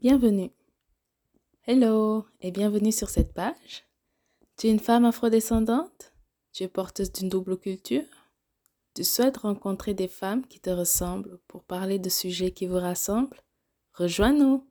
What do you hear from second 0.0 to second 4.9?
Bienvenue. Hello et bienvenue sur cette page. Tu es une